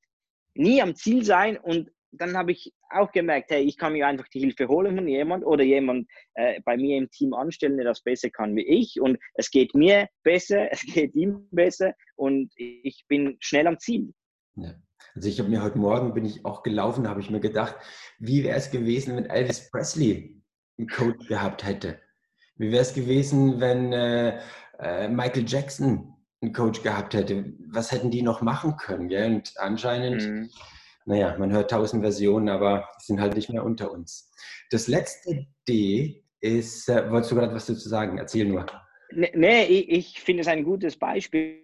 nie 0.54 0.82
am 0.82 0.96
Ziel 0.96 1.26
sein 1.26 1.58
und 1.58 1.90
dann 2.12 2.38
habe 2.38 2.52
ich 2.52 2.74
auch 2.90 3.12
gemerkt, 3.12 3.52
hey, 3.52 3.64
ich 3.64 3.78
kann 3.78 3.94
mir 3.94 4.08
einfach 4.08 4.28
die 4.28 4.40
Hilfe 4.40 4.68
holen 4.68 4.96
von 4.96 5.08
jemand 5.08 5.46
oder 5.46 5.64
jemand 5.64 6.08
äh, 6.34 6.60
bei 6.66 6.78
mir 6.78 6.98
im 6.98 7.10
Team 7.10 7.34
anstellen, 7.34 7.78
der 7.78 7.86
das 7.86 8.02
besser 8.02 8.30
kann 8.30 8.56
wie 8.56 8.68
ich. 8.68 9.00
Und 9.00 9.18
es 9.36 9.50
geht 9.50 9.74
mir 9.74 10.08
besser, 10.24 10.68
es 10.72 10.82
geht 10.82 11.16
ihm 11.16 11.48
besser 11.52 11.94
und 12.16 12.52
ich 12.56 13.06
bin 13.08 13.38
schnell 13.40 13.68
am 13.68 13.80
Ziel. 13.80 14.14
Ja. 14.56 14.74
Also 15.16 15.28
ich 15.28 15.40
habe 15.40 15.50
mir 15.50 15.62
heute 15.62 15.78
Morgen 15.78 16.14
bin 16.14 16.26
ich 16.26 16.46
auch 16.46 16.64
gelaufen, 16.64 17.10
habe 17.10 17.20
ich 17.20 17.30
mir 17.30 17.40
gedacht, 17.40 17.76
wie 18.20 18.44
wäre 18.44 18.58
es 18.58 18.72
gewesen, 18.72 19.16
wenn 19.16 19.26
Elvis 19.26 19.70
Presley 19.70 20.42
einen 20.78 20.88
Coach 20.88 21.28
gehabt 21.28 21.66
hätte? 21.66 22.00
Wie 22.56 22.72
wäre 22.72 22.82
es 22.82 22.94
gewesen, 22.94 23.60
wenn 23.60 23.92
äh, 23.92 24.40
äh, 24.80 25.10
Michael 25.10 25.46
Jackson 25.48 26.14
einen 26.42 26.54
Coach 26.54 26.82
gehabt 26.82 27.14
hätte, 27.14 27.54
was 27.68 27.92
hätten 27.92 28.12
die 28.12 28.22
noch 28.22 28.42
machen 28.42 28.78
können? 28.78 29.10
Gell? 29.10 29.36
Und 29.36 29.54
anscheinend, 29.58 30.22
mhm. 30.22 30.50
Naja, 31.06 31.36
man 31.38 31.52
hört 31.52 31.72
tausend 31.72 32.02
Versionen, 32.04 32.50
aber 32.50 32.88
sind 33.00 33.20
halt 33.20 33.36
nicht 33.36 33.50
mehr 33.50 33.64
unter 33.64 33.92
uns. 33.92 34.32
Das 34.70 34.88
letzte 34.88 35.48
D 35.68 36.24
ist, 36.40 36.90
äh, 36.90 37.10
wolltest 37.10 37.32
du 37.32 37.36
gerade 37.36 37.54
was 37.54 37.66
dazu 37.66 37.88
sagen? 37.88 38.18
Erzähl 38.18 38.46
nur. 38.46 38.66
Nee, 39.12 39.32
nee 39.34 39.64
ich, 39.66 39.90
ich 39.90 40.22
finde 40.22 40.42
es 40.42 40.48
ein 40.48 40.64
gutes 40.64 40.98
Beispiel. 40.98 41.62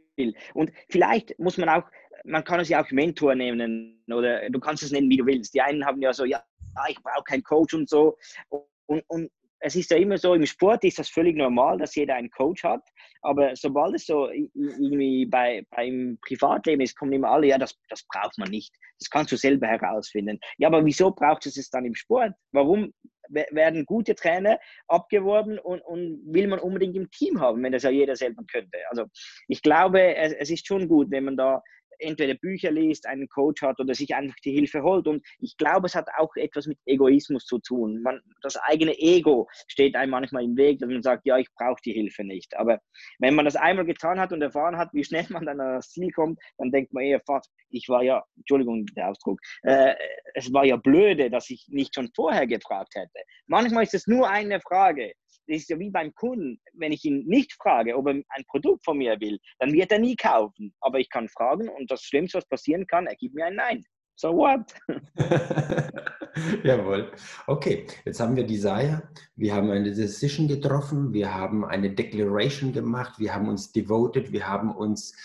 Und 0.54 0.72
vielleicht 0.90 1.38
muss 1.40 1.58
man 1.58 1.70
auch, 1.70 1.84
man 2.24 2.44
kann 2.44 2.60
es 2.60 2.70
ja 2.70 2.84
auch 2.84 2.92
Mentor 2.92 3.36
nehmen 3.36 4.04
oder 4.08 4.50
du 4.50 4.60
kannst 4.60 4.84
es 4.84 4.92
nennen, 4.92 5.10
wie 5.10 5.18
du 5.18 5.26
willst. 5.26 5.54
Die 5.54 5.62
einen 5.62 5.86
haben 5.86 6.02
ja 6.02 6.14
so, 6.14 6.26
ja, 6.26 6.44
ich 6.90 7.02
brauche 7.02 7.24
keinen 7.24 7.44
Coach 7.44 7.74
und 7.74 7.90
so. 7.90 8.18
Und, 8.50 9.04
und 9.08 9.30
es 9.60 9.76
ist 9.76 9.92
ja 9.92 9.98
immer 9.98 10.18
so, 10.18 10.34
im 10.34 10.46
Sport 10.46 10.84
ist 10.84 11.00
das 11.00 11.10
völlig 11.10 11.36
normal, 11.36 11.78
dass 11.78 11.96
jeder 11.96 12.16
einen 12.16 12.30
Coach 12.30 12.64
hat. 12.64 12.82
Aber 13.22 13.56
sobald 13.56 13.96
es 13.96 14.06
so 14.06 14.30
irgendwie 14.30 15.26
bei, 15.26 15.66
beim 15.72 16.18
Privatleben 16.26 16.82
ist, 16.82 16.98
kommen 16.98 17.14
immer 17.14 17.32
alle, 17.32 17.48
ja, 17.48 17.58
das, 17.58 17.78
das 17.90 18.06
braucht 18.08 18.38
man 18.38 18.50
nicht. 18.50 18.74
Das 19.00 19.10
kannst 19.10 19.32
du 19.32 19.38
selber 19.38 19.68
herausfinden. 19.68 20.40
Ja, 20.58 20.68
aber 20.68 20.86
wieso 20.86 21.12
braucht 21.12 21.46
es 21.46 21.58
es 21.58 21.70
dann 21.70 21.86
im 21.86 21.96
Sport? 21.96 22.34
Warum 22.52 22.94
werden 23.30 23.86
gute 23.86 24.16
Trainer 24.16 24.60
abgeworben 24.88 25.60
und, 25.60 25.82
und 25.82 26.22
will 26.26 26.48
man 26.48 26.60
unbedingt 26.60 26.96
im 26.96 27.10
Team 27.12 27.42
haben, 27.42 27.62
wenn 27.64 27.74
das 27.74 27.84
ja 27.84 27.90
jeder 27.90 28.16
selber 28.16 28.44
könnte? 28.50 28.78
Also 28.90 29.06
ich 29.48 29.62
glaube, 29.62 30.16
es, 30.16 30.34
es 30.34 30.50
ist 30.50 30.68
schon 30.68 30.88
gut, 30.88 31.12
wenn 31.12 31.26
man 31.26 31.38
da 31.38 31.62
entweder 32.00 32.36
Bücher 32.36 32.72
liest, 32.72 33.08
einen 33.08 33.28
Coach 33.28 33.62
hat 33.62 33.80
oder 33.80 33.94
sich 33.94 34.14
einfach 34.16 34.38
die 34.44 34.52
Hilfe 34.52 34.84
holt. 34.84 35.08
Und 35.08 35.26
ich 35.40 35.58
glaube, 35.58 35.88
es 35.88 35.96
hat 35.96 36.08
auch 36.18 36.36
etwas 36.36 36.68
mit 36.68 36.78
Egoismus 36.86 37.46
zu 37.46 37.60
tun. 37.60 38.02
Man, 38.02 38.22
das 38.42 38.58
eigene 38.58 38.98
Ego 38.98 39.48
steht 39.68 39.96
einem 39.96 40.12
manchmal 40.12 40.44
im 40.44 40.58
Weg, 40.58 40.80
dass 40.80 40.90
man 40.90 41.04
sagt, 41.04 41.26
ja, 41.26 41.38
ich 41.38 41.48
brauche 41.56 41.82
die 41.86 41.94
Hilfe 41.94 42.24
nicht. 42.24 42.56
Aber 42.58 42.80
wenn 43.20 43.36
man 43.36 43.46
das 43.46 43.56
einmal 43.56 43.86
getan 43.86 44.20
hat 44.20 44.32
und 44.32 44.42
erfahren 44.42 44.78
hat, 44.78 44.90
wie 44.94 45.04
schnell 45.04 45.26
man 45.30 45.46
dann 45.46 45.60
an 45.60 45.76
das 45.76 45.90
Ziel 45.92 46.12
kommt, 46.12 46.40
dann 46.58 46.72
denkt 46.72 46.94
man 46.94 47.04
eher, 47.04 47.22
ich 47.70 47.90
war 47.90 48.04
ja, 48.04 48.24
Entschuldigung 48.38 48.86
der 48.96 49.10
Ausdruck, 49.10 49.40
äh, 49.64 49.94
es 50.36 50.52
war 50.54 50.66
ja 50.66 50.78
blöde, 50.78 51.30
dass 51.30 51.50
ich 51.50 51.66
nicht 51.70 51.96
schon 51.96 52.10
vorher 52.16 52.48
gefragt 52.48 52.96
hätte. 52.96 53.20
Manchmal 53.48 53.84
ist 53.84 53.94
es 53.94 54.08
nur 54.08 54.30
eine 54.30 54.62
Frage 54.62 55.14
das 55.48 55.58
ist 55.58 55.70
ja 55.70 55.80
wie 55.80 55.90
beim 55.90 56.14
Kunden. 56.14 56.60
Wenn 56.74 56.92
ich 56.92 57.06
ihn 57.06 57.26
nicht 57.26 57.54
frage, 57.54 57.98
ob 57.98 58.08
er 58.08 58.14
ein 58.14 58.46
Produkt 58.48 58.84
von 58.84 58.98
mir 58.98 59.20
will, 59.20 59.40
dann 59.60 59.74
wird 59.74 59.92
er 59.92 60.00
nie 60.00 60.16
kaufen. 60.16 60.74
Aber 60.82 61.00
ich 61.00 61.10
kann 61.10 61.30
fragen 61.30 61.70
und 61.70 61.90
das 61.90 62.04
Schlimmste, 62.04 62.38
was 62.38 62.48
passieren 62.48 62.86
kann, 62.88 63.08
er 63.08 63.16
gibt 63.16 63.36
mir 63.36 63.46
ein 63.46 63.56
Nein. 63.56 63.86
So 64.20 64.36
what? 64.36 64.74
Jawohl. 66.64 67.12
Okay, 67.46 67.86
jetzt 68.04 68.20
haben 68.20 68.36
wir 68.36 68.46
Desire, 68.46 69.04
wir 69.36 69.54
haben 69.54 69.70
eine 69.70 69.94
Decision 69.94 70.48
getroffen, 70.48 71.14
wir 71.14 71.36
haben 71.36 71.64
eine 71.64 71.92
Declaration 71.94 72.74
gemacht, 72.74 73.20
wir 73.20 73.36
haben 73.36 73.48
uns 73.48 73.72
devoted, 73.72 74.32
wir 74.32 74.48
haben 74.48 74.76
uns 74.76 75.16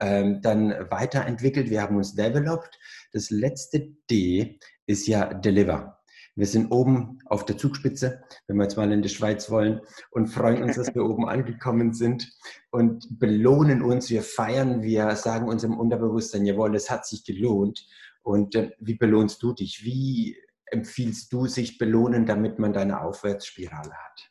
ähm, 0.00 0.40
dann 0.40 0.70
weiterentwickelt, 0.90 1.68
wir 1.68 1.82
haben 1.82 1.96
uns 1.96 2.14
developed. 2.14 2.78
Das 3.12 3.28
letzte 3.30 3.80
D 4.10 4.58
ist 4.86 5.06
ja 5.06 5.34
Deliver. 5.34 5.97
Wir 6.38 6.46
sind 6.46 6.70
oben 6.70 7.18
auf 7.24 7.44
der 7.46 7.58
Zugspitze, 7.58 8.22
wenn 8.46 8.58
wir 8.58 8.62
jetzt 8.62 8.76
mal 8.76 8.92
in 8.92 9.02
die 9.02 9.08
Schweiz 9.08 9.50
wollen, 9.50 9.80
und 10.12 10.28
freuen 10.28 10.62
uns, 10.62 10.76
dass 10.76 10.94
wir 10.94 11.04
oben 11.04 11.28
angekommen 11.28 11.92
sind 11.92 12.32
und 12.70 13.18
belohnen 13.18 13.82
uns. 13.82 14.08
Wir 14.08 14.22
feiern, 14.22 14.80
wir 14.82 15.16
sagen 15.16 15.48
uns 15.48 15.64
im 15.64 15.76
Unterbewusstsein, 15.76 16.46
jawohl, 16.46 16.76
es 16.76 16.90
hat 16.90 17.06
sich 17.06 17.24
gelohnt. 17.24 17.84
Und 18.22 18.54
äh, 18.54 18.70
wie 18.78 18.94
belohnst 18.94 19.42
du 19.42 19.52
dich? 19.52 19.82
Wie 19.82 20.36
empfiehlst 20.66 21.32
du 21.32 21.46
sich 21.48 21.76
belohnen, 21.76 22.24
damit 22.24 22.60
man 22.60 22.72
deine 22.72 23.00
Aufwärtsspirale 23.00 23.92
hat? 23.92 24.30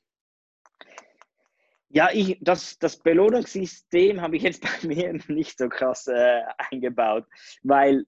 Ja, 1.89 2.09
ich, 2.13 2.37
das, 2.39 2.79
das 2.79 2.95
Belohnungssystem 2.95 4.21
habe 4.21 4.37
ich 4.37 4.43
jetzt 4.43 4.61
bei 4.81 4.87
mir 4.87 5.19
nicht 5.27 5.57
so 5.57 5.67
krass 5.67 6.07
äh, 6.07 6.41
eingebaut, 6.71 7.25
weil 7.63 8.05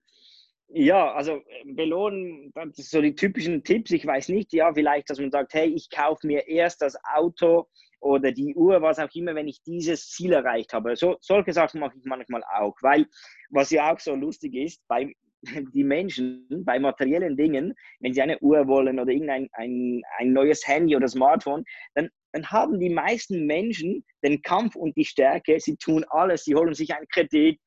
ja, 0.72 1.14
also 1.14 1.38
äh, 1.38 1.74
belohnen, 1.74 2.52
das 2.54 2.76
sind 2.76 2.86
so 2.86 3.02
die 3.02 3.16
typischen 3.16 3.64
Tipps. 3.64 3.92
Ich 3.92 4.06
weiß 4.06 4.30
nicht, 4.30 4.54
ja, 4.54 4.74
vielleicht, 4.74 5.10
dass 5.10 5.20
man 5.20 5.32
sagt, 5.32 5.54
hey, 5.54 5.68
ich 5.68 5.90
kaufe 5.90 6.26
mir 6.28 6.48
erst 6.48 6.82
das 6.82 6.96
Auto 7.16 7.68
oder 8.02 8.32
die 8.32 8.56
Uhr, 8.56 8.82
was 8.82 9.00
auch 9.00 9.14
immer, 9.14 9.36
wenn 9.36 9.48
ich 9.48 9.62
dieses 9.64 10.10
Ziel 10.10 10.34
erreicht 10.34 10.74
habe. 10.74 10.96
So, 10.96 11.18
solche 11.22 11.54
Sachen 11.54 11.80
mache 11.80 11.98
ich 11.98 12.06
manchmal 12.06 12.44
auch, 12.44 12.76
weil 12.82 13.06
was 13.50 13.72
ja 13.72 13.92
auch 13.92 14.00
so 14.00 14.16
lustig 14.16 14.56
ist, 14.56 14.82
bei 14.88 15.14
die 15.74 15.84
Menschen 15.84 16.46
bei 16.66 16.80
materiellen 16.80 17.38
Dingen, 17.38 17.74
wenn 18.00 18.14
sie 18.14 18.22
eine 18.22 18.40
Uhr 18.40 18.68
wollen 18.68 19.00
oder 19.00 19.12
irgendein 19.12 19.50
ein, 19.54 20.02
ein 20.18 20.34
neues 20.34 20.68
Handy 20.68 20.96
oder 20.96 21.08
Smartphone, 21.08 21.64
dann, 21.96 22.10
dann 22.34 22.46
haben 22.48 22.80
die 22.80 22.90
meisten 22.90 23.46
Menschen 23.46 24.04
den 24.24 24.42
Kampf 24.42 24.76
und 24.76 24.96
die 24.98 25.06
Stärke, 25.06 25.60
sie 25.60 25.78
tun 25.78 26.06
alles, 26.10 26.44
sie 26.44 26.56
holen 26.56 26.74
sich 26.74 26.94
einen 26.94 27.08
Kredit, 27.08 27.60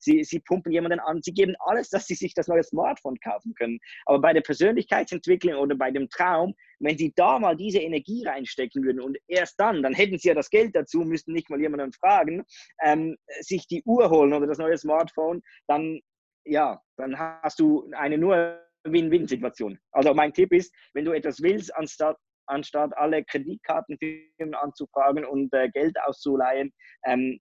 sie, 0.00 0.24
sie 0.24 0.40
pumpen 0.40 0.72
jemanden 0.72 1.00
an, 1.00 1.22
sie 1.22 1.32
geben 1.32 1.54
alles, 1.60 1.90
dass 1.90 2.06
sie 2.06 2.14
sich 2.14 2.34
das 2.34 2.48
neue 2.48 2.62
Smartphone 2.62 3.18
kaufen 3.20 3.54
können. 3.54 3.78
Aber 4.06 4.20
bei 4.20 4.32
der 4.32 4.40
Persönlichkeitsentwicklung 4.40 5.56
oder 5.56 5.76
bei 5.76 5.90
dem 5.90 6.08
Traum, 6.08 6.54
wenn 6.80 6.98
sie 6.98 7.12
da 7.14 7.38
mal 7.38 7.56
diese 7.56 7.78
Energie 7.78 8.24
reinstecken 8.26 8.82
würden 8.82 9.00
und 9.00 9.18
erst 9.28 9.60
dann, 9.60 9.82
dann 9.82 9.94
hätten 9.94 10.18
sie 10.18 10.28
ja 10.28 10.34
das 10.34 10.50
Geld 10.50 10.74
dazu, 10.74 11.00
müssten 11.00 11.32
nicht 11.32 11.50
mal 11.50 11.60
jemanden 11.60 11.92
fragen, 11.92 12.44
ähm, 12.82 13.16
sich 13.40 13.66
die 13.66 13.82
Uhr 13.84 14.10
holen 14.10 14.32
oder 14.32 14.46
das 14.46 14.58
neue 14.58 14.78
Smartphone, 14.78 15.42
dann, 15.68 16.00
ja, 16.44 16.80
dann 16.96 17.18
hast 17.18 17.60
du 17.60 17.90
eine 17.96 18.18
nur 18.18 18.58
Win-Win-Situation. 18.84 19.78
Also 19.92 20.14
mein 20.14 20.32
Tipp 20.32 20.52
ist, 20.52 20.74
wenn 20.94 21.04
du 21.04 21.12
etwas 21.12 21.42
willst, 21.42 21.74
anstatt 21.76 22.16
anstatt 22.50 22.96
alle 22.96 23.24
Kreditkartenfirmen 23.24 24.54
anzufragen 24.54 25.24
und 25.24 25.52
äh, 25.54 25.68
Geld 25.70 25.96
auszuleihen, 26.02 26.72
ähm, 27.04 27.38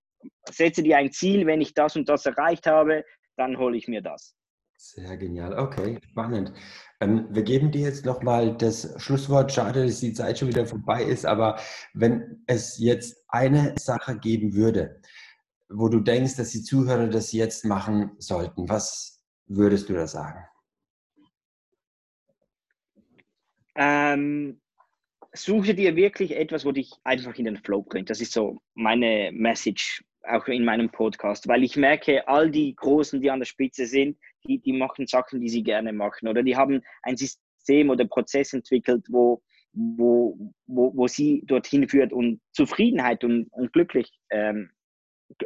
setze 0.49 0.83
dir 0.83 0.97
ein 0.97 1.11
Ziel, 1.11 1.45
wenn 1.45 1.61
ich 1.61 1.73
das 1.73 1.95
und 1.95 2.09
das 2.09 2.25
erreicht 2.25 2.67
habe, 2.67 3.05
dann 3.37 3.57
hole 3.57 3.77
ich 3.77 3.87
mir 3.87 4.01
das. 4.01 4.35
Sehr 4.81 5.17
genial. 5.17 5.59
Okay, 5.59 5.99
spannend. 6.09 6.53
Ähm, 7.01 7.27
wir 7.31 7.43
geben 7.43 7.69
dir 7.69 7.81
jetzt 7.81 8.05
nochmal 8.05 8.55
das 8.55 8.95
Schlusswort. 9.01 9.51
Schade, 9.51 9.85
dass 9.85 9.99
die 9.99 10.13
Zeit 10.13 10.39
schon 10.39 10.47
wieder 10.47 10.65
vorbei 10.65 11.03
ist, 11.03 11.25
aber 11.25 11.59
wenn 11.93 12.43
es 12.47 12.77
jetzt 12.77 13.25
eine 13.27 13.75
Sache 13.77 14.17
geben 14.17 14.53
würde, 14.53 15.01
wo 15.67 15.89
du 15.89 15.99
denkst, 15.99 16.37
dass 16.37 16.51
die 16.51 16.63
Zuhörer 16.63 17.07
das 17.07 17.33
jetzt 17.33 17.65
machen 17.65 18.11
sollten, 18.19 18.69
was 18.69 19.21
würdest 19.47 19.89
du 19.89 19.93
da 19.93 20.07
sagen? 20.07 20.45
Ähm, 23.75 24.61
suche 25.33 25.75
dir 25.75 25.95
wirklich 25.97 26.35
etwas, 26.35 26.63
wo 26.63 26.71
dich 26.71 26.91
einfach 27.03 27.35
in 27.35 27.45
den 27.45 27.57
Flow 27.57 27.81
bringt. 27.81 28.09
Das 28.09 28.21
ist 28.21 28.31
so 28.31 28.59
meine 28.75 29.31
Message 29.33 30.03
auch 30.29 30.47
in 30.47 30.65
meinem 30.65 30.89
Podcast, 30.89 31.47
weil 31.47 31.63
ich 31.63 31.75
merke, 31.75 32.27
all 32.27 32.49
die 32.49 32.75
Großen, 32.75 33.21
die 33.21 33.31
an 33.31 33.39
der 33.39 33.45
Spitze 33.45 33.85
sind, 33.85 34.17
die, 34.45 34.59
die 34.59 34.73
machen 34.73 35.07
Sachen, 35.07 35.41
die 35.41 35.49
sie 35.49 35.63
gerne 35.63 35.93
machen 35.93 36.27
oder 36.27 36.43
die 36.43 36.55
haben 36.55 36.81
ein 37.03 37.17
System 37.17 37.89
oder 37.89 38.05
Prozess 38.05 38.53
entwickelt, 38.53 39.05
wo, 39.09 39.41
wo, 39.73 40.37
wo, 40.67 40.95
wo 40.95 41.07
sie 41.07 41.43
dorthin 41.45 41.87
führt 41.87 42.13
und 42.13 42.41
Zufriedenheit 42.53 43.23
und, 43.23 43.47
und 43.51 43.73
glücklich, 43.73 44.11
ähm, 44.31 44.71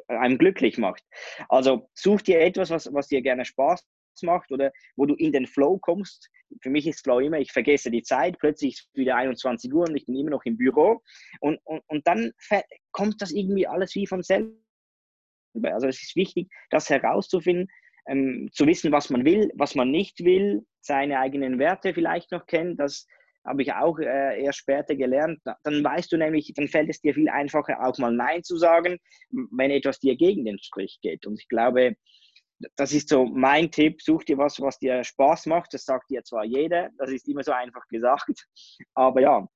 einem 0.08 0.38
glücklich 0.38 0.78
macht. 0.78 1.04
Also 1.50 1.90
such 1.94 2.22
dir 2.22 2.40
etwas, 2.40 2.70
was, 2.70 2.92
was 2.94 3.08
dir 3.08 3.22
gerne 3.22 3.46
Spaß 3.46 3.86
macht 4.22 4.52
oder 4.52 4.72
wo 4.96 5.06
du 5.06 5.16
in 5.16 5.32
den 5.32 5.48
Flow 5.48 5.80
kommst. 5.80 6.30
Für 6.62 6.70
mich 6.70 6.86
ist 6.86 7.04
Flow 7.04 7.20
immer, 7.20 7.40
ich 7.40 7.52
vergesse 7.52 7.90
die 7.90 8.04
Zeit, 8.04 8.38
plötzlich 8.38 8.74
ist 8.74 8.88
es 8.92 8.96
wieder 8.96 9.16
21 9.16 9.74
Uhr 9.74 9.88
und 9.90 9.96
ich 9.96 10.06
bin 10.06 10.16
immer 10.16 10.30
noch 10.30 10.46
im 10.46 10.56
Büro 10.56 11.02
und, 11.40 11.60
und, 11.64 11.82
und 11.88 12.06
dann 12.06 12.32
kommt 12.92 13.22
das 13.22 13.32
irgendwie 13.32 13.66
alles 13.66 13.96
wie 13.96 14.06
von 14.06 14.22
selbst 14.22 14.63
also 15.64 15.88
es 15.88 16.02
ist 16.02 16.16
wichtig, 16.16 16.50
das 16.70 16.90
herauszufinden, 16.90 17.68
ähm, 18.08 18.50
zu 18.52 18.68
wissen, 18.68 18.92
was 18.92 19.10
man 19.10 19.26
will, 19.26 19.52
was 19.56 19.76
man 19.76 19.92
nicht 19.92 20.24
will, 20.24 20.66
seine 20.82 21.20
eigenen 21.20 21.60
Werte 21.60 21.94
vielleicht 21.94 22.32
noch 22.32 22.46
kennen. 22.46 22.76
Das 22.76 23.08
habe 23.46 23.62
ich 23.62 23.74
auch 23.74 24.00
äh, 24.00 24.42
erst 24.42 24.60
später 24.60 24.96
gelernt. 24.96 25.40
Dann 25.64 25.84
weißt 25.84 26.12
du 26.12 26.18
nämlich, 26.18 26.54
dann 26.56 26.68
fällt 26.68 26.90
es 26.90 27.02
dir 27.02 27.14
viel 27.14 27.30
einfacher, 27.30 27.86
auch 27.86 27.98
mal 27.98 28.14
Nein 28.14 28.44
zu 28.44 28.58
sagen, 28.58 28.98
wenn 29.52 29.72
etwas 29.72 30.00
dir 30.00 30.16
gegen 30.16 30.46
den 30.46 30.60
Strich 30.60 31.00
geht. 31.02 31.26
Und 31.26 31.40
ich 31.40 31.48
glaube, 31.48 31.96
das 32.76 32.94
ist 32.94 33.10
so 33.10 33.26
mein 33.26 33.72
Tipp. 33.72 34.02
Such 34.02 34.24
dir 34.24 34.38
was, 34.38 34.60
was 34.62 34.80
dir 34.80 35.04
Spaß 35.04 35.48
macht. 35.48 35.74
Das 35.74 35.86
sagt 35.86 36.10
dir 36.10 36.24
zwar 36.24 36.46
jeder, 36.46 36.90
das 36.98 37.12
ist 37.12 37.28
immer 37.28 37.44
so 37.44 37.52
einfach 37.52 37.86
gesagt. 37.90 38.48
Aber 38.94 39.22
ja, 39.22 39.48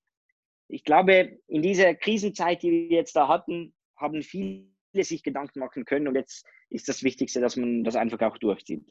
ich 0.67 0.83
glaube, 0.83 1.39
in 1.47 1.61
dieser 1.61 1.95
Krisenzeit, 1.95 2.61
die 2.63 2.71
wir 2.71 2.97
jetzt 2.97 3.15
da 3.15 3.27
hatten, 3.27 3.73
haben 3.97 4.21
viele 4.21 4.65
sich 4.94 5.24
Gedanken 5.24 5.60
machen 5.60 5.86
können. 5.86 6.08
Und 6.08 6.15
jetzt 6.15 6.46
ist 6.70 6.88
das 6.89 7.03
Wichtigste, 7.03 7.41
dass 7.41 7.56
man 7.56 7.84
das 7.84 7.96
einfach 7.96 8.20
auch 8.22 8.38
durchzieht. 8.38 8.86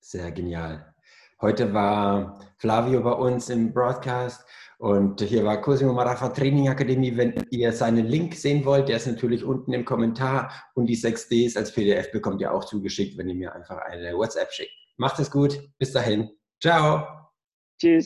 Sehr 0.00 0.30
genial. 0.32 0.94
Heute 1.40 1.74
war 1.74 2.38
Flavio 2.58 3.02
bei 3.02 3.12
uns 3.12 3.50
im 3.50 3.72
Broadcast 3.72 4.44
und 4.78 5.20
hier 5.20 5.44
war 5.44 5.60
Cosimo 5.60 5.92
Marafa 5.92 6.28
Training 6.28 6.68
Akademie. 6.68 7.16
Wenn 7.16 7.34
ihr 7.50 7.72
seinen 7.72 8.06
Link 8.06 8.34
sehen 8.34 8.64
wollt, 8.64 8.88
der 8.88 8.96
ist 8.96 9.08
natürlich 9.08 9.42
unten 9.42 9.72
im 9.72 9.84
Kommentar 9.84 10.52
und 10.74 10.86
die 10.86 10.96
6Ds 10.96 11.56
als 11.56 11.72
PDF 11.72 12.12
bekommt 12.12 12.40
ihr 12.40 12.52
auch 12.52 12.64
zugeschickt, 12.64 13.18
wenn 13.18 13.28
ihr 13.28 13.34
mir 13.34 13.52
einfach 13.54 13.78
eine 13.78 14.16
WhatsApp 14.16 14.52
schickt. 14.52 14.70
Macht 14.96 15.18
es 15.18 15.30
gut. 15.30 15.58
Bis 15.78 15.92
dahin. 15.92 16.30
Ciao. 16.60 17.06
Tschüss. 17.80 18.00